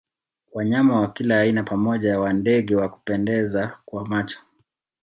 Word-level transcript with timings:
Wanyama 0.53 1.01
wa 1.01 1.11
kila 1.11 1.39
aina 1.39 1.63
pamoja 1.63 2.19
wa 2.19 2.33
ndege 2.33 2.75
wa 2.75 2.89
kupendeza 2.89 3.77
kwa 3.85 4.07
macho 4.07 4.39